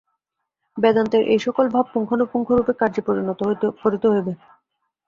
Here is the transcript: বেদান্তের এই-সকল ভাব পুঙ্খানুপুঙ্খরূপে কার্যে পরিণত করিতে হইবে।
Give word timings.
বেদান্তের 0.77 1.23
এই-সকল 1.33 1.65
ভাব 1.73 1.85
পুঙ্খানুপুঙ্খরূপে 1.93 2.73
কার্যে 2.81 3.01
পরিণত 3.07 3.39
করিতে 3.81 4.05
হইবে। 4.07 4.31